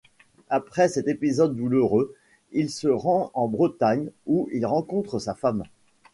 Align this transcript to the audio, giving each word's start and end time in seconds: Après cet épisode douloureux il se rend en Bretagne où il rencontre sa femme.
Après 0.49 0.87
cet 0.89 1.07
épisode 1.07 1.55
douloureux 1.55 2.15
il 2.53 2.71
se 2.71 2.87
rend 2.87 3.29
en 3.35 3.47
Bretagne 3.47 4.09
où 4.25 4.49
il 4.51 4.65
rencontre 4.65 5.19
sa 5.19 5.35
femme. 5.35 5.63